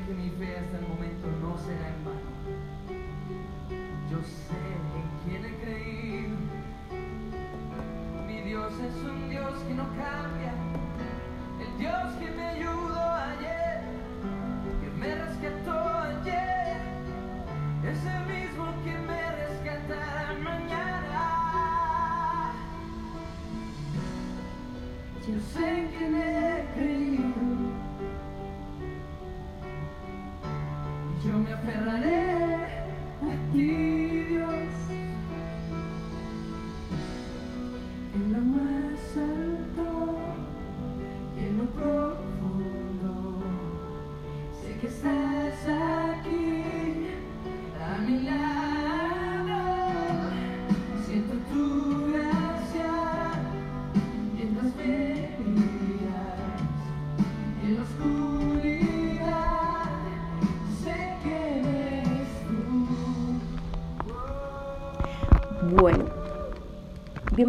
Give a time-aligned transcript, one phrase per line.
[0.00, 2.30] que mi fe hasta el momento no será en vano.
[4.10, 4.56] Yo sé
[4.96, 6.36] en quién he creído.
[8.26, 10.13] Mi Dios es un Dios que no cambia.
[33.54, 33.83] A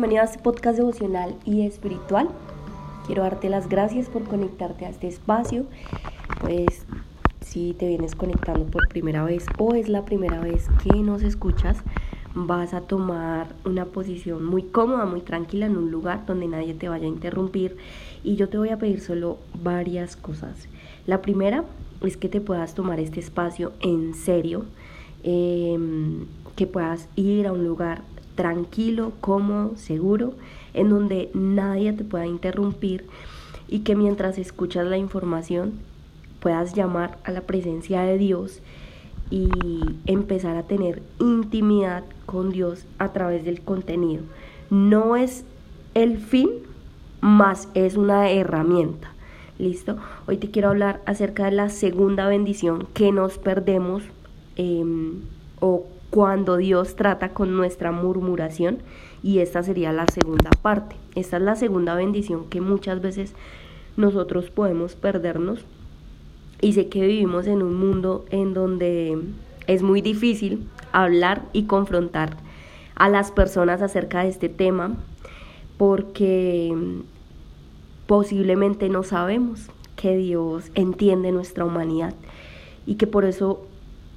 [0.05, 2.29] bienvenido a este podcast devocional y espiritual.
[3.07, 5.65] Quiero darte las gracias por conectarte a este espacio.
[6.41, 6.85] Pues
[7.41, 11.77] si te vienes conectando por primera vez o es la primera vez que nos escuchas,
[12.35, 16.87] vas a tomar una posición muy cómoda, muy tranquila en un lugar donde nadie te
[16.87, 17.75] vaya a interrumpir
[18.23, 20.67] y yo te voy a pedir solo varias cosas.
[21.07, 21.63] La primera
[22.01, 24.65] es que te puedas tomar este espacio en serio,
[25.23, 28.03] em, que puedas ir a un lugar
[28.35, 30.33] tranquilo, cómodo, seguro,
[30.73, 33.05] en donde nadie te pueda interrumpir
[33.67, 35.73] y que mientras escuchas la información
[36.39, 38.61] puedas llamar a la presencia de Dios
[39.31, 39.49] y
[40.05, 44.23] empezar a tener intimidad con Dios a través del contenido.
[44.69, 45.45] No es
[45.95, 46.49] el fin,
[47.21, 49.11] más es una herramienta.
[49.57, 49.97] ¿Listo?
[50.27, 54.03] Hoy te quiero hablar acerca de la segunda bendición que nos perdemos
[54.57, 54.83] eh,
[56.15, 58.77] cuando Dios trata con nuestra murmuración
[59.21, 60.95] y esta sería la segunda parte.
[61.13, 63.33] Esta es la segunda bendición que muchas veces
[63.97, 65.65] nosotros podemos perdernos
[66.61, 69.17] y sé que vivimos en un mundo en donde
[69.67, 72.37] es muy difícil hablar y confrontar
[72.95, 74.95] a las personas acerca de este tema
[75.77, 76.73] porque
[78.07, 79.67] posiblemente no sabemos
[79.97, 82.13] que Dios entiende nuestra humanidad
[82.85, 83.67] y que por eso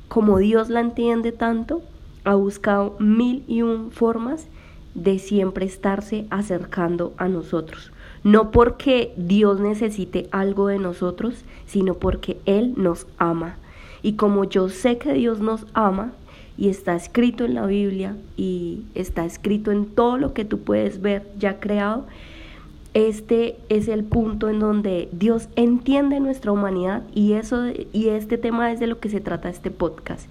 [0.09, 1.83] como Dios la entiende tanto,
[2.25, 4.49] ha buscado mil y un formas
[4.95, 7.93] de siempre estarse acercando a nosotros.
[8.25, 13.57] No porque Dios necesite algo de nosotros, sino porque Él nos ama.
[14.03, 16.13] Y como yo sé que Dios nos ama,
[16.57, 21.01] y está escrito en la Biblia, y está escrito en todo lo que tú puedes
[21.01, 22.07] ver ya creado,
[23.07, 28.73] este es el punto en donde Dios entiende nuestra humanidad y eso y este tema
[28.73, 30.29] es de lo que se trata este podcast.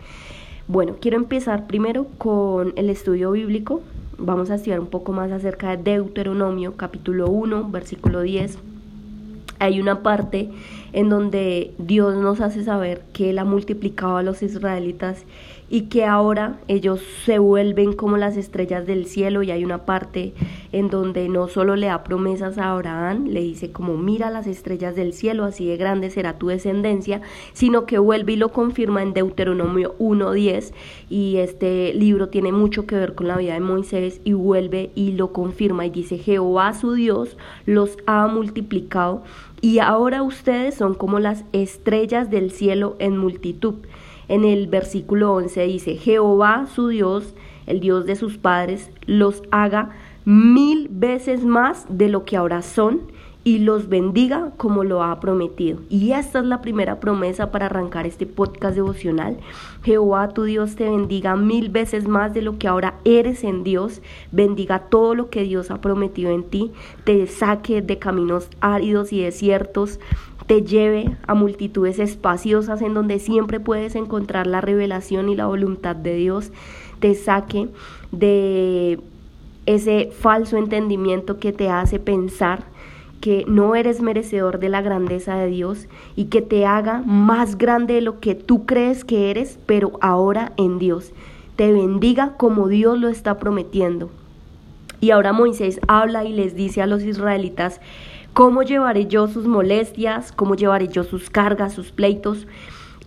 [0.68, 3.84] Bueno, quiero empezar primero con el estudio bíblico.
[4.18, 8.58] Vamos a estudiar un poco más acerca de Deuteronomio, capítulo 1, versículo 10.
[9.60, 10.50] Hay una parte
[10.92, 15.24] en donde Dios nos hace saber que Él ha multiplicado a los israelitas
[15.70, 20.34] y que ahora ellos se vuelven como las estrellas del cielo y hay una parte
[20.72, 24.96] en donde no solo le da promesas a Abraham, le dice como mira las estrellas
[24.96, 27.22] del cielo, así de grande será tu descendencia,
[27.54, 30.74] sino que vuelve y lo confirma en Deuteronomio 1.10
[31.10, 35.14] y este libro tiene mucho que ver con la vida de Moisés y vuelve y
[35.14, 39.24] lo confirma y dice Jehová su Dios los ha multiplicado
[39.62, 43.76] y ahora ustedes son como las estrellas del cielo en multitud.
[44.30, 47.34] En el versículo 11 dice, Jehová su Dios,
[47.66, 49.92] el Dios de sus padres, los haga
[50.26, 53.02] mil veces más de lo que ahora son
[53.48, 55.80] y los bendiga como lo ha prometido.
[55.88, 59.38] Y esta es la primera promesa para arrancar este podcast devocional.
[59.84, 64.02] Jehová tu Dios te bendiga mil veces más de lo que ahora eres en Dios.
[64.34, 66.74] Bendiga todo lo que Dios ha prometido en ti.
[67.06, 70.02] Te saque de caminos áridos y desiertos
[70.48, 75.96] te lleve a multitudes espaciosas en donde siempre puedes encontrar la revelación y la voluntad
[75.96, 76.52] de Dios,
[77.00, 77.68] te saque
[78.12, 79.00] de
[79.66, 82.64] ese falso entendimiento que te hace pensar
[83.20, 87.96] que no eres merecedor de la grandeza de Dios y que te haga más grande
[87.96, 91.12] de lo que tú crees que eres, pero ahora en Dios.
[91.56, 94.10] Te bendiga como Dios lo está prometiendo.
[95.02, 97.82] Y ahora Moisés habla y les dice a los israelitas,
[98.38, 100.32] ¿cómo llevaré yo sus molestias?
[100.32, 102.46] ¿Cómo llevaré yo sus cargas, sus pleitos?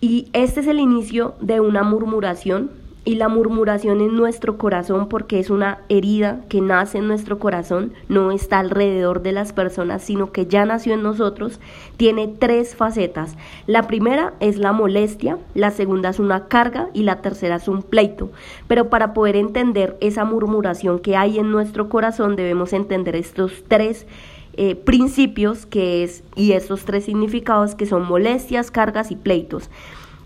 [0.01, 2.69] Y este es el inicio de una murmuración
[3.05, 7.93] y la murmuración en nuestro corazón, porque es una herida que nace en nuestro corazón,
[8.09, 11.61] no está alrededor de las personas, sino que ya nació en nosotros,
[11.95, 13.37] tiene tres facetas.
[13.67, 17.83] La primera es la molestia, la segunda es una carga y la tercera es un
[17.83, 18.31] pleito.
[18.67, 24.05] Pero para poder entender esa murmuración que hay en nuestro corazón, debemos entender estos tres
[24.53, 29.69] eh, principios que es y estos tres significados que son molestias, cargas y pleitos.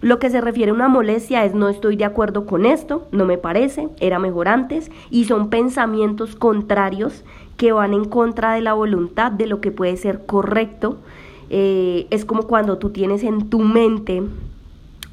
[0.02, 3.26] Lo que se refiere a una molestia es no estoy de acuerdo con esto, no
[3.26, 7.24] me parece, era mejor antes, y son pensamientos contrarios
[7.58, 10.98] que van en contra de la voluntad de lo que puede ser correcto.
[11.50, 14.24] Eh, es como cuando tú tienes en tu mente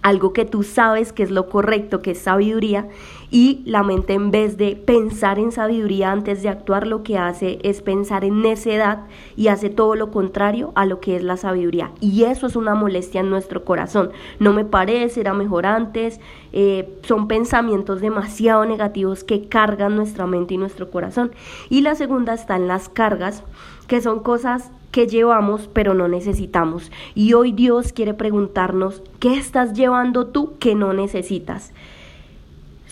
[0.02, 2.88] algo que tú sabes que es lo correcto, que es sabiduría,
[3.32, 7.58] y la mente en vez de pensar en sabiduría antes de actuar, lo que hace
[7.62, 9.06] es pensar en necedad
[9.36, 11.92] y hace todo lo contrario a lo que es la sabiduría.
[11.98, 14.10] Y eso es una molestia en nuestro corazón.
[14.38, 16.20] No me parece, era mejor antes,
[16.52, 21.32] eh, son pensamientos demasiado negativos que cargan nuestra mente y nuestro corazón.
[21.70, 23.44] Y la segunda está en las cargas,
[23.86, 26.92] que son cosas que llevamos pero no necesitamos.
[27.14, 31.72] Y hoy Dios quiere preguntarnos, ¿qué estás llevando tú que no necesitas?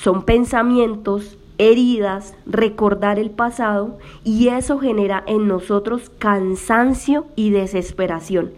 [0.03, 8.51] Son pensamientos, heridas, recordar el pasado y eso genera en nosotros cansancio y desesperación.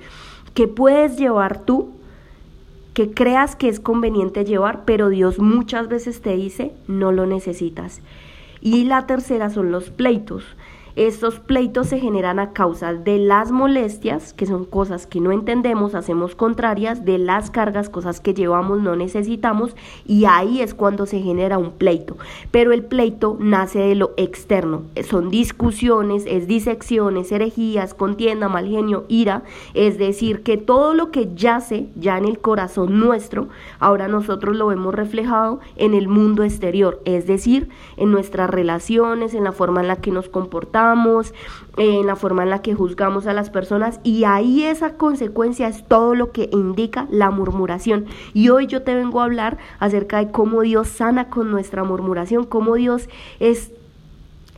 [0.55, 1.91] ¿Qué puedes llevar tú?
[2.95, 8.03] Que creas que es conveniente llevar, pero Dios muchas veces te dice, no lo necesitas.
[8.61, 10.45] Y la tercera son los pleitos.
[10.95, 15.95] Estos pleitos se generan a causa de las molestias, que son cosas que no entendemos,
[15.95, 19.75] hacemos contrarias, de las cargas, cosas que llevamos, no necesitamos,
[20.07, 22.19] y ahí es cuando se genera un pleito.
[22.51, 29.07] Pero el pleito nace de lo externo, son discusiones, es disecciones, herejías, contienda, mal genio,
[29.09, 33.49] ira, es decir, que todo lo que yace ya en el corazón nuestro,
[33.79, 39.45] ahora nosotros lo vemos reflejado en el mundo exterior, es decir, en nuestras relaciones, en
[39.45, 40.82] la forma en la que nos comportamos,
[41.77, 45.87] en la forma en la que juzgamos a las personas y ahí esa consecuencia es
[45.87, 48.07] todo lo que indica la murmuración.
[48.35, 52.45] Y hoy yo te vengo a hablar acerca de cómo Dios sana con nuestra murmuración,
[52.45, 53.09] cómo Dios
[53.41, 53.73] es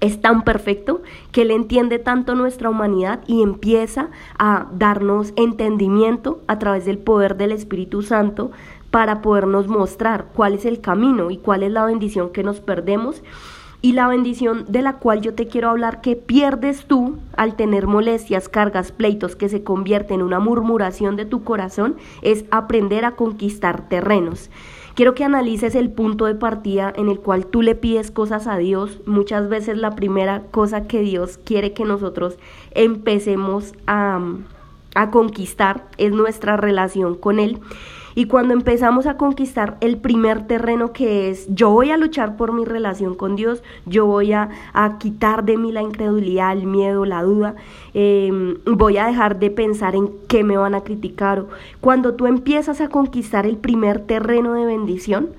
[0.00, 6.58] es tan perfecto que Él entiende tanto nuestra humanidad y empieza a darnos entendimiento a
[6.58, 8.50] través del poder del Espíritu Santo
[8.90, 13.22] para podernos mostrar cuál es el camino y cuál es la bendición que nos perdemos
[13.84, 17.86] y la bendición de la cual yo te quiero hablar que pierdes tú al tener
[17.86, 23.14] molestias, cargas, pleitos que se convierten en una murmuración de tu corazón es aprender a
[23.14, 24.48] conquistar terrenos.
[24.94, 28.56] Quiero que analices el punto de partida en el cual tú le pides cosas a
[28.56, 29.00] Dios.
[29.04, 32.38] Muchas veces la primera cosa que Dios quiere que nosotros
[32.70, 34.18] empecemos a,
[34.94, 37.60] a conquistar es nuestra relación con Él.
[38.14, 42.52] Y cuando empezamos a conquistar el primer terreno que es yo voy a luchar por
[42.52, 44.50] mi relación con Dios, yo voy a,
[44.98, 47.56] quitar de mí la incredulidad, el miedo, la duda,
[47.94, 51.46] em, voy a dejar de pensar en qué me van a criticar.
[51.80, 55.30] Cuando tú empiezas a conquistar el primer terreno de bendición,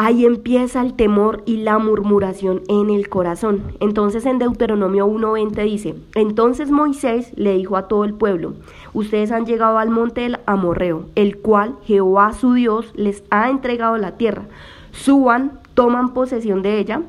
[0.00, 3.64] Ahí empieza el temor y la murmuración en el corazón.
[3.80, 8.54] Entonces en Deuteronomio 1.20 dice, entonces Moisés le dijo a todo el pueblo,
[8.94, 13.98] ustedes han llegado al monte del Amorreo, el cual Jehová su Dios les ha entregado
[13.98, 14.44] la tierra.
[14.92, 17.02] Suban, toman posesión de ella,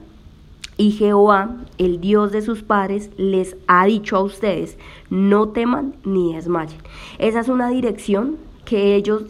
[0.76, 4.80] y Jehová, el Dios de sus padres, les ha dicho a ustedes,
[5.12, 6.80] no teman ni desmayen.
[7.20, 9.26] Esa es una dirección que ellos,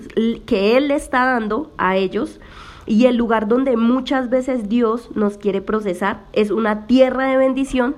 [0.45, 2.39] que Él le está dando a ellos
[2.89, 7.95] y el lugar donde muchas veces Dios nos quiere procesar es una tierra de bendición,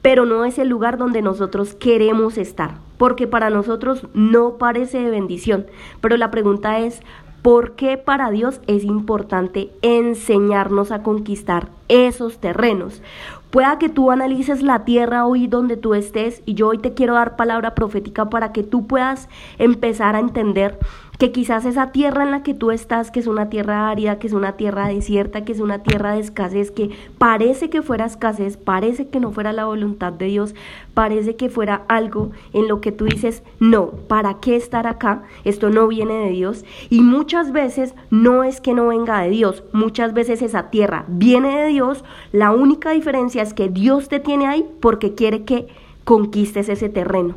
[0.00, 5.10] pero no es el lugar donde nosotros queremos estar, porque para nosotros no parece de
[5.10, 5.66] bendición.
[6.00, 7.02] Pero la pregunta es,
[7.42, 13.02] ¿por qué para Dios es importante enseñarnos a conquistar esos terrenos?
[13.50, 17.14] Pueda que tú analices la tierra hoy donde tú estés y yo hoy te quiero
[17.14, 19.28] dar palabra profética para que tú puedas
[19.58, 20.78] empezar a entender
[21.18, 24.28] que quizás esa tierra en la que tú estás, que es una tierra árida, que
[24.28, 28.56] es una tierra desierta, que es una tierra de escasez, que parece que fuera escasez,
[28.56, 30.54] parece que no fuera la voluntad de Dios,
[30.94, 35.24] parece que fuera algo en lo que tú dices, no, ¿para qué estar acá?
[35.44, 36.64] Esto no viene de Dios.
[36.88, 41.58] Y muchas veces no es que no venga de Dios, muchas veces esa tierra viene
[41.58, 45.66] de Dios, la única diferencia es que Dios te tiene ahí porque quiere que
[46.04, 47.34] conquistes ese terreno.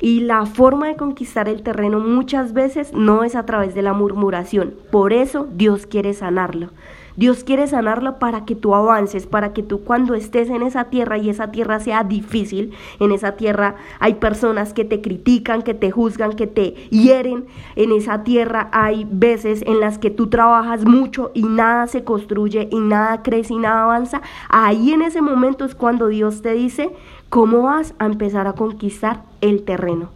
[0.00, 3.92] Y la forma de conquistar el terreno muchas veces no es a través de la
[3.92, 4.74] murmuración.
[4.90, 6.70] Por eso Dios quiere sanarlo.
[7.20, 11.18] Dios quiere sanarlo para que tú avances, para que tú cuando estés en esa tierra
[11.18, 15.90] y esa tierra sea difícil, en esa tierra hay personas que te critican, que te
[15.90, 17.44] juzgan, que te hieren,
[17.76, 22.68] en esa tierra hay veces en las que tú trabajas mucho y nada se construye
[22.70, 24.22] y nada crece y nada avanza.
[24.48, 26.88] Ahí en ese momento es cuando Dios te dice
[27.28, 30.08] cómo vas a empezar a conquistar el terreno.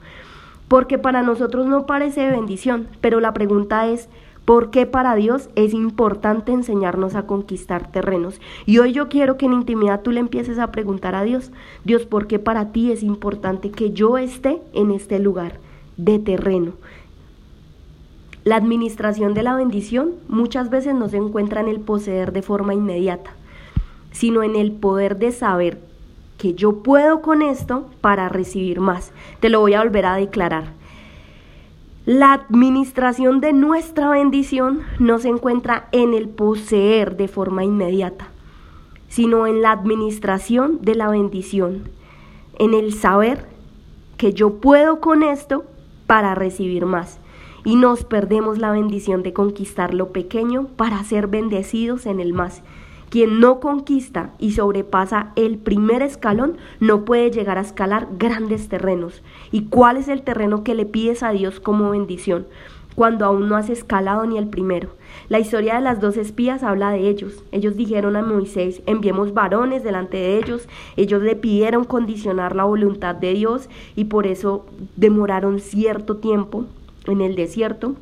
[0.69, 4.09] Porque para nosotros no parece bendición, pero la pregunta es,
[4.45, 8.41] ¿Por qué para Dios es importante enseñarnos a conquistar terrenos?
[8.67, 11.51] Y hoy yo quiero que en intimidad tú le empieces a preguntar a Dios,
[11.85, 15.59] Dios, ¿por qué para ti es importante que yo esté en este lugar
[15.97, 16.73] de terreno?
[18.45, 22.75] La administración de la bendición muchas veces no se encuentra en el poseer de forma
[22.75, 23.31] inmediata,
[24.13, 25.81] sino en el poder de saber
[26.37, 29.13] que yo puedo con esto para recibir más.
[29.41, 30.84] Te lo voy a volver a declarar.
[32.07, 38.29] La administración de nuestra bendición no se encuentra en el poseer de forma inmediata,
[39.09, 41.89] sino en la administración de la bendición,
[42.59, 43.47] en el saber
[44.19, 45.65] que yo puedo con esto
[46.07, 47.21] para recibir más.
[47.65, 52.63] Y nos perdemos la bendición de conquistar lo pequeño para ser bendecidos en el más.
[53.15, 59.23] Quien no conquista y sobrepasa el primer escalón no puede llegar a escalar grandes terrenos.
[59.53, 62.49] ¿Y cuál es el terreno que le pides a Dios como bendición?
[62.97, 64.89] cuando aún no has escalado ni el primero.
[65.29, 67.45] La historia de las dos espías habla de ellos.
[67.53, 70.69] Ellos dijeron a Moisés, enviemos varones delante de ellos.
[70.97, 74.67] Ellos le pidieron condicionar la voluntad de Dios y por eso
[74.97, 76.67] demoraron cierto tiempo
[77.07, 77.95] en el desierto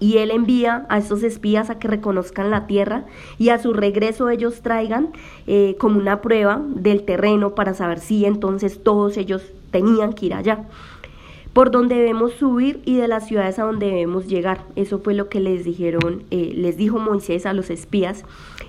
[0.00, 3.04] y él envía a estos espías a que reconozcan la tierra
[3.38, 5.10] y a su regreso ellos traigan
[5.46, 10.34] eh, como una prueba del terreno para saber si entonces todos ellos tenían que ir
[10.34, 10.64] allá.
[11.52, 14.62] Por donde debemos subir y de las ciudades a donde debemos llegar.
[14.76, 18.24] Eso fue lo que les dijeron, eh, les dijo Moisés a los espías.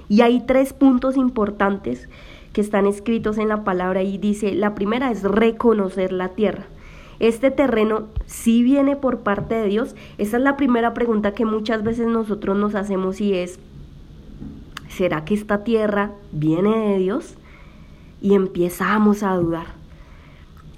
[0.09, 2.09] Y hay tres puntos importantes
[2.53, 6.65] que están escritos en la palabra y dice, la primera es reconocer la tierra
[7.21, 9.95] este terreno sí viene por parte de Dios?
[10.17, 13.59] Esa es la primera pregunta que muchas veces nosotros nos hacemos y es,
[14.89, 17.35] ¿será que esta tierra viene de Dios?
[18.23, 19.67] Y empezamos a dudar.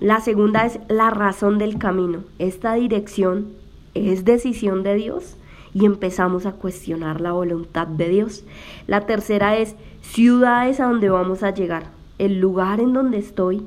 [0.01, 2.25] La segunda es la razón del camino.
[2.39, 3.47] ¿Esta dirección
[3.93, 5.37] es decisión de Dios?
[5.73, 8.43] Y empezamos a cuestionar la voluntad de Dios.
[8.85, 11.85] La tercera es ciudades a donde vamos a llegar.
[12.19, 13.63] El lugar en donde estoy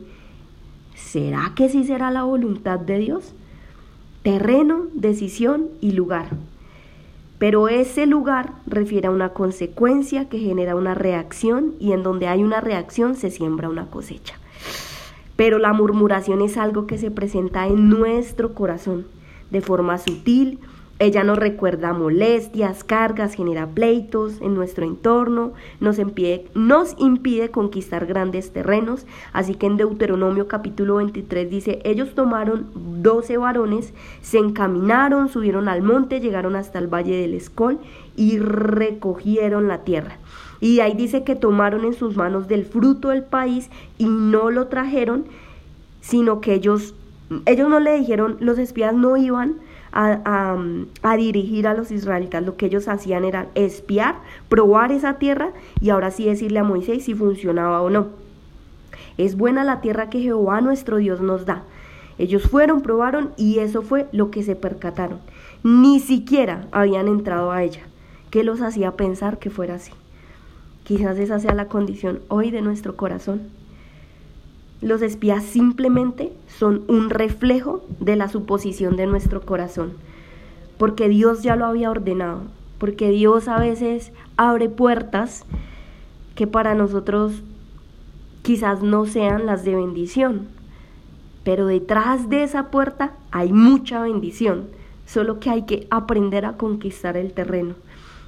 [0.96, 3.34] ¿Será que sí será la voluntad de Dios?
[4.22, 6.30] Terreno, decisión y lugar.
[7.38, 12.42] Pero ese lugar refiere a una consecuencia que genera una reacción y en donde hay
[12.42, 14.38] una reacción se siembra una cosecha.
[15.36, 19.06] Pero la murmuración es algo que se presenta en nuestro corazón
[19.50, 20.58] de forma sutil,
[20.98, 28.06] ella nos recuerda molestias, cargas, genera pleitos en nuestro entorno, nos impide, nos impide conquistar
[28.06, 29.04] grandes terrenos.
[29.34, 32.68] Así que en Deuteronomio capítulo 23 dice, ellos tomaron
[33.02, 37.78] doce varones, se encaminaron, subieron al monte, llegaron hasta el valle del Escol
[38.16, 40.16] y recogieron la tierra.
[40.62, 44.68] Y ahí dice que tomaron en sus manos del fruto del país y no lo
[44.68, 45.26] trajeron,
[46.00, 46.94] sino que ellos,
[47.44, 49.56] ellos no le dijeron, los espías no iban
[49.96, 52.44] a, dirigir a los israelitas.
[52.44, 54.16] Lo que ellos hacían era espiar,
[54.48, 58.08] probar esa tierra y ahora sí decirle a Moisés si funcionaba o no.
[59.16, 61.62] Es buena la tierra que Jehová nuestro Dios nos da.
[62.18, 65.18] Ellos fueron, probaron y eso fue lo que se percataron.
[65.62, 67.82] Ni siquiera habían entrado a ella.
[68.30, 69.92] ¿Qué los hacía pensar que fuera así?
[70.84, 73.42] Quizás esa sea la condición hoy de nuestro corazón.
[74.82, 79.94] Los espías simplemente son un reflejo de la suposición de nuestro corazón,
[80.78, 82.42] porque Dios ya lo había ordenado,
[82.78, 85.44] porque Dios a veces abre puertas
[86.34, 87.42] que para nosotros
[88.42, 90.46] quizás no sean las de bendición,
[91.42, 94.66] pero detrás de esa puerta hay mucha bendición,
[95.06, 97.74] solo que hay que aprender a conquistar el terreno.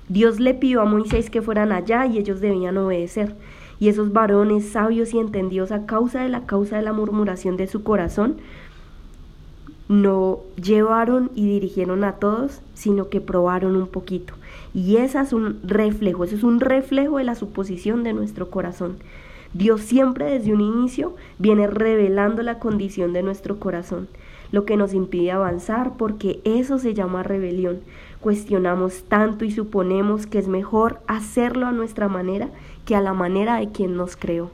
[0.09, 3.37] Dios le pidió a Moisés que fueran allá y ellos debían obedecer.
[3.81, 7.67] Y esos varones sabios y entendidos a causa de la causa de la murmuración de
[7.67, 8.37] su corazón,
[9.89, 14.35] no llevaron y dirigieron a todos, sino que probaron un poquito.
[14.75, 18.97] Y ese es un reflejo, eso es un reflejo de la suposición de nuestro corazón.
[19.55, 24.09] Dios siempre desde un inicio viene revelando la condición de nuestro corazón,
[24.53, 27.79] lo que nos impide avanzar, porque eso se llama rebelión.
[28.21, 32.49] Cuestionamos tanto y suponemos que es mejor hacerlo a nuestra manera
[32.85, 34.51] que a la manera de quien nos creó.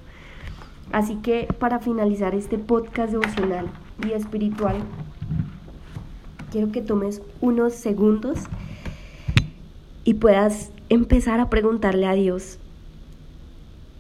[0.93, 3.67] Así que para finalizar este podcast devocional
[4.07, 4.77] y espiritual,
[6.51, 8.39] quiero que tomes unos segundos
[10.05, 12.59] y puedas empezar a preguntarle a Dios,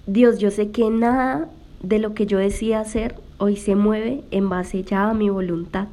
[0.06, 1.48] Dios, yo sé que nada
[1.82, 5.88] de lo que yo decía hacer hoy se mueve en base ya a mi voluntad.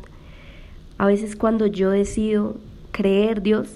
[0.97, 2.57] A veces cuando yo decido
[2.91, 3.69] creer Dios,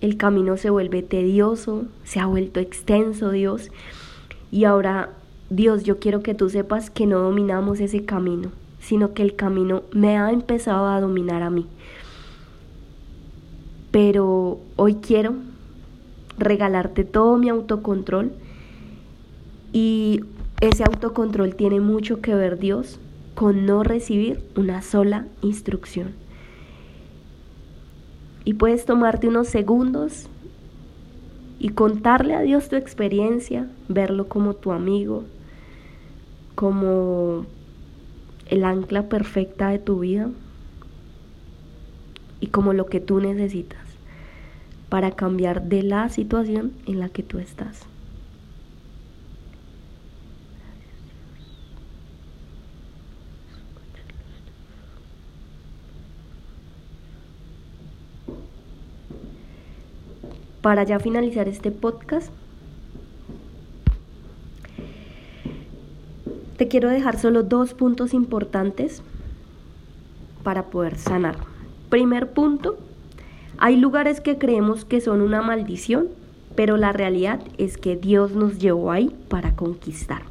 [0.00, 3.70] el camino se vuelve tedioso, se ha vuelto extenso Dios.
[4.50, 5.10] Y ahora,
[5.48, 8.50] Dios, yo quiero que tú sepas que no dominamos ese camino,
[8.80, 11.66] sino que el camino me ha empezado a dominar a mí.
[13.92, 15.34] Pero hoy quiero
[16.38, 18.32] regalarte todo mi autocontrol
[19.72, 20.20] y
[20.60, 22.98] ese autocontrol tiene mucho que ver, Dios,
[23.34, 26.21] con no recibir una sola instrucción.
[28.44, 30.28] Y puedes tomarte unos segundos
[31.58, 35.24] y contarle a Dios tu experiencia, verlo como tu amigo,
[36.56, 37.46] como
[38.48, 40.28] el ancla perfecta de tu vida
[42.40, 43.80] y como lo que tú necesitas
[44.88, 47.86] para cambiar de la situación en la que tú estás.
[60.62, 62.32] Para ya finalizar este podcast,
[66.56, 69.02] te quiero dejar solo dos puntos importantes
[70.44, 71.36] para poder sanar.
[71.88, 72.78] Primer punto,
[73.58, 76.06] hay lugares que creemos que son una maldición,
[76.54, 80.22] pero la realidad es que Dios nos llevó ahí para conquistar.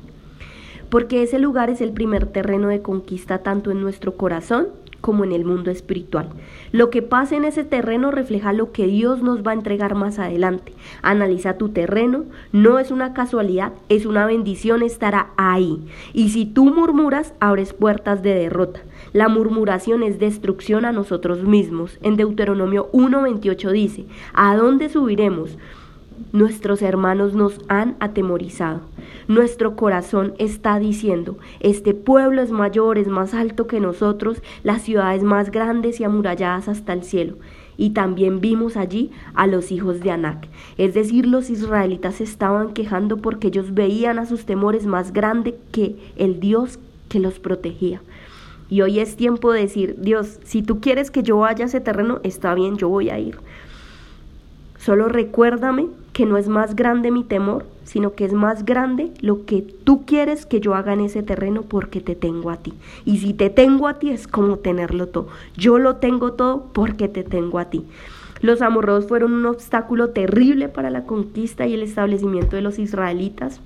[0.89, 4.69] Porque ese lugar es el primer terreno de conquista tanto en nuestro corazón
[5.01, 6.29] como en el mundo espiritual.
[6.71, 10.19] Lo que pasa en ese terreno refleja lo que Dios nos va a entregar más
[10.19, 10.73] adelante.
[11.01, 15.79] Analiza tu terreno, no es una casualidad, es una bendición, estará ahí.
[16.13, 18.81] Y si tú murmuras, abres puertas de derrota.
[19.13, 21.97] La murmuración es destrucción a nosotros mismos.
[22.01, 25.57] En Deuteronomio 1.28 dice, ¿a dónde subiremos?
[26.33, 28.81] Nuestros hermanos nos han atemorizado.
[29.27, 35.23] Nuestro corazón está diciendo, este pueblo es mayor, es más alto que nosotros, las ciudades
[35.23, 37.35] más grandes y amuralladas hasta el cielo.
[37.75, 40.47] Y también vimos allí a los hijos de Anac.
[40.77, 45.97] Es decir, los israelitas estaban quejando porque ellos veían a sus temores más grande que
[46.15, 48.01] el Dios que los protegía.
[48.69, 51.81] Y hoy es tiempo de decir, Dios, si tú quieres que yo vaya a ese
[51.81, 53.37] terreno, está bien, yo voy a ir.
[54.77, 55.87] Solo recuérdame
[56.21, 60.05] que no es más grande mi temor, sino que es más grande lo que tú
[60.05, 62.75] quieres que yo haga en ese terreno porque te tengo a ti.
[63.05, 65.29] Y si te tengo a ti es como tenerlo todo.
[65.57, 67.87] Yo lo tengo todo porque te tengo a ti.
[68.39, 73.59] Los amorreos fueron un obstáculo terrible para la conquista y el establecimiento de los israelitas.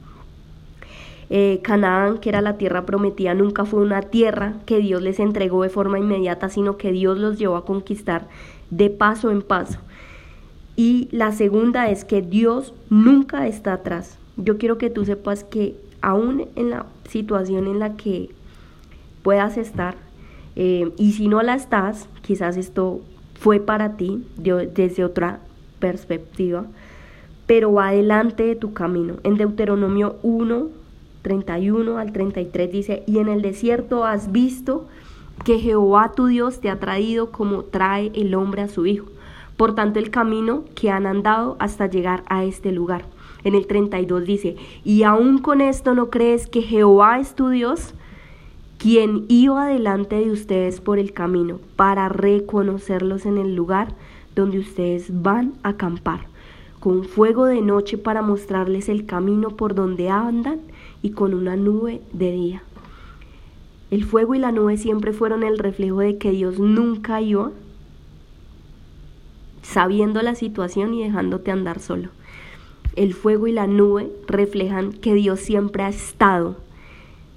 [1.29, 5.63] Eh, Canaán, que era la tierra prometida, nunca fue una tierra que Dios les entregó
[5.63, 8.29] de forma inmediata, sino que Dios los llevó a conquistar
[8.69, 9.79] de paso en paso.
[10.75, 14.17] Y la segunda es que Dios nunca está atrás.
[14.37, 18.29] Yo quiero que tú sepas que aún en la situación en la que
[19.23, 19.95] puedas estar,
[20.55, 23.01] eh, y si no la estás, quizás esto
[23.39, 25.39] fue para ti desde otra
[25.79, 26.65] perspectiva,
[27.45, 29.15] pero va adelante de tu camino.
[29.23, 30.67] En Deuteronomio 1,
[31.21, 34.87] 31 al 33 dice, y en el desierto has visto
[35.43, 39.07] que Jehová tu Dios te ha traído como trae el hombre a su hijo.
[39.57, 43.05] Por tanto, el camino que han andado hasta llegar a este lugar.
[43.43, 47.93] En el 32 dice, y aún con esto no crees que Jehová es tu Dios,
[48.77, 53.93] quien iba delante de ustedes por el camino para reconocerlos en el lugar
[54.35, 56.27] donde ustedes van a acampar,
[56.79, 60.59] con fuego de noche para mostrarles el camino por donde andan
[61.01, 62.63] y con una nube de día.
[63.91, 67.51] El fuego y la nube siempre fueron el reflejo de que Dios nunca iba
[69.65, 72.09] sabiendo la situación y dejándote andar solo.
[72.95, 76.55] El fuego y la nube reflejan que Dios siempre ha estado,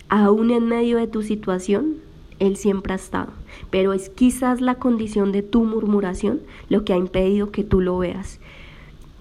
[0.08, 1.96] aún en medio de tu situación,
[2.38, 3.32] Él siempre ha estado.
[3.70, 7.98] Pero es quizás la condición de tu murmuración lo que ha impedido que tú lo
[7.98, 8.38] veas.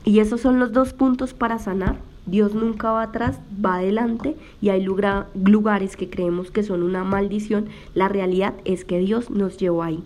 [0.04, 4.70] Y esos son los dos puntos para sanar Dios nunca va atrás, va adelante y
[4.70, 7.68] hay lugares que creemos que son una maldición.
[7.96, 10.04] La realidad es que Dios nos llevó ahí.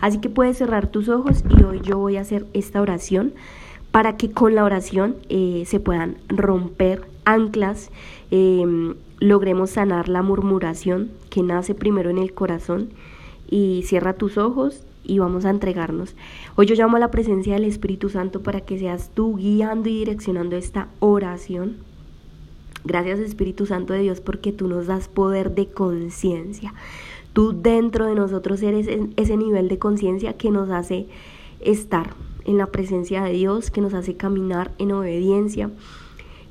[0.00, 3.32] Así que puedes cerrar tus ojos y hoy yo voy a hacer esta oración
[3.90, 7.90] para que con la oración eh, se puedan romper anclas,
[8.30, 12.90] em, logremos sanar la murmuración que nace primero en el corazón
[13.50, 16.14] y cierra tus ojos y vamos a entregarnos.
[16.56, 19.98] Hoy yo llamo a la presencia del Espíritu Santo para que seas tú guiando y
[19.98, 21.76] direccionando esta oración.
[22.84, 26.74] Gracias Espíritu Santo de Dios porque tú nos das poder de conciencia.
[27.32, 31.06] Tú dentro de nosotros eres ese nivel de conciencia que nos hace
[31.60, 35.70] estar en la presencia de Dios, que nos hace caminar en obediencia,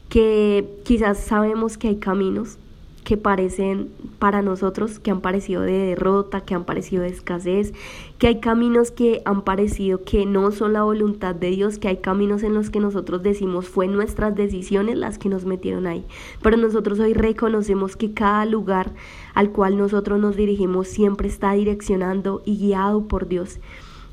[0.10, 2.60] que quizás sabemos que hay caminos
[3.08, 3.89] que parecen
[4.20, 7.74] para nosotros, que han parecido de derrota, que han parecido de escasez,
[8.17, 11.98] que hay caminos que han parecido que no son la voluntad de Dios, que hay
[12.00, 16.04] caminos en los que nosotros decimos fue nuestras decisiones las que nos metieron ahí.
[16.41, 18.91] Pero nosotros hoy reconocemos que cada lugar
[19.34, 23.62] al cual nosotros nos dirigimos siempre está direccionando y guiado por Dios.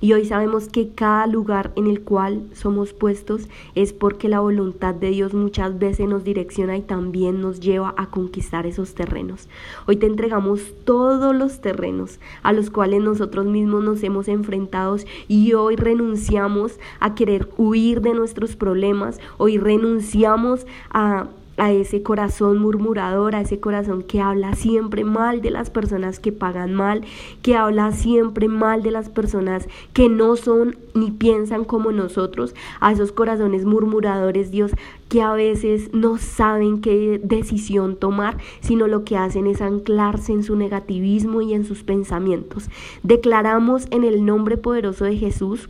[0.00, 4.94] Y hoy sabemos que cada lugar en el cual somos puestos es porque la voluntad
[4.94, 9.48] de Dios muchas veces nos direcciona y también nos lleva a conquistar esos terrenos.
[9.86, 14.84] Hoy te entregamos todos los terrenos a los cuales nosotros mismos nos hemos enfrentado
[15.28, 22.58] y hoy renunciamos a querer huir de nuestros problemas, hoy renunciamos a a ese corazón
[22.58, 27.02] murmurador, a ese corazón que habla siempre mal de las personas que pagan mal,
[27.42, 32.92] que habla siempre mal de las personas que no son ni piensan como nosotros, a
[32.92, 34.72] esos corazones murmuradores, Dios,
[35.08, 40.42] que a veces no saben qué decisión tomar, sino lo que hacen es anclarse en
[40.42, 42.68] su negativismo y en sus pensamientos.
[43.02, 45.68] Declaramos en el nombre poderoso de Jesús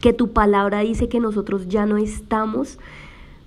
[0.00, 2.78] que tu palabra dice que nosotros ya no estamos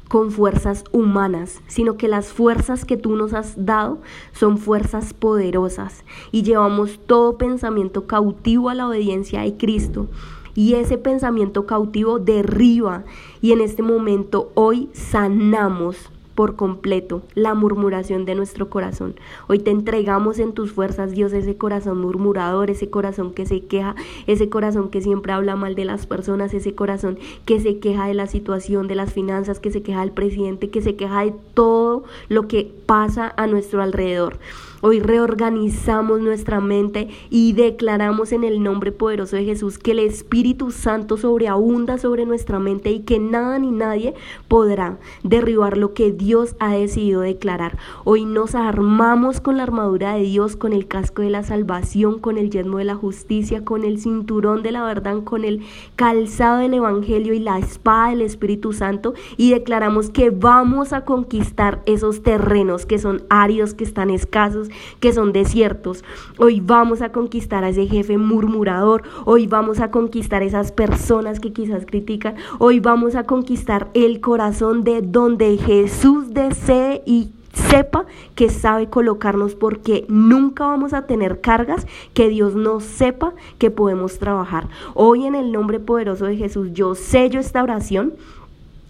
[0.07, 3.99] con fuerzas humanas, sino que las fuerzas que tú nos has dado
[4.33, 10.07] son fuerzas poderosas y llevamos todo pensamiento cautivo a la obediencia de Cristo.
[10.53, 13.03] Y ese pensamiento cautivo derriba
[13.41, 19.15] y en este momento hoy sanamos por completo la murmuración de nuestro corazón.
[19.47, 23.95] Hoy te entregamos en tus fuerzas, Dios, ese corazón murmurador, ese corazón que se queja,
[24.27, 28.13] ese corazón que siempre habla mal de las personas, ese corazón que se queja de
[28.13, 32.03] la situación, de las finanzas, que se queja del presidente, que se queja de todo
[32.27, 34.37] lo que pasa a nuestro alrededor.
[34.81, 40.71] Hoy reorganizamos nuestra mente y declaramos en el nombre poderoso de Jesús que el Espíritu
[40.71, 44.13] Santo sobreabunda sobre nuestra mente y que nada ni nadie
[44.47, 47.77] podrá derribar lo que Dios ha decidido declarar.
[48.03, 52.37] Hoy nos armamos con la armadura de Dios, con el casco de la salvación, con
[52.37, 55.61] el yelmo de la justicia, con el cinturón de la verdad, con el
[55.95, 61.81] calzado del Evangelio y la espada del Espíritu Santo y declaramos que vamos a conquistar
[61.85, 64.64] esos terrenos que son áridos, que están escasos,
[64.99, 66.03] que son desiertos.
[66.37, 69.03] Hoy vamos a conquistar a ese jefe murmurador.
[69.25, 72.35] Hoy vamos a conquistar esas personas que quizás critican.
[72.59, 79.55] Hoy vamos a conquistar el corazón de donde Jesús desee y sepa que sabe colocarnos
[79.55, 84.67] porque nunca vamos a tener cargas que Dios no sepa que podemos trabajar.
[84.93, 88.13] Hoy en el nombre poderoso de Jesús yo sello esta oración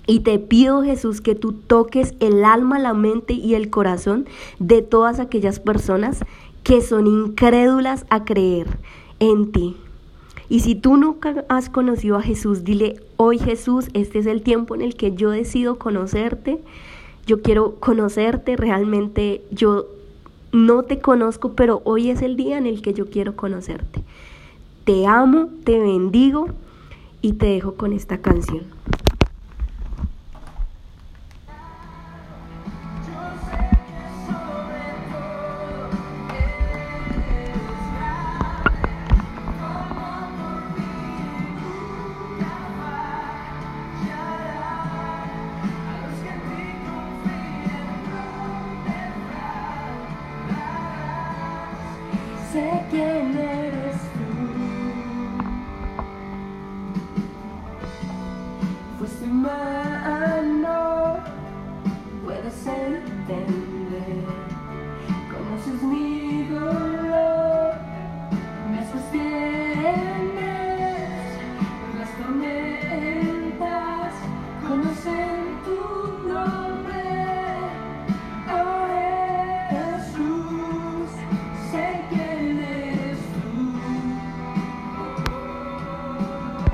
[0.07, 4.25] y te pido, Jesús, que tú toques el alma, la mente y el corazón
[4.59, 6.23] de todas aquellas personas
[6.63, 8.67] que son incrédulas a creer
[9.19, 9.77] en ti.
[10.47, 14.75] Y si tú nunca has conocido a Jesús, dile, hoy Jesús, este es el tiempo
[14.75, 16.59] en el que yo decido conocerte.
[17.25, 19.87] Yo quiero conocerte, realmente yo
[20.51, 24.03] no te conozco, pero hoy es el día en el que yo quiero conocerte.
[24.83, 26.49] Te amo, te bendigo
[27.23, 28.74] y te dejo con esta canción.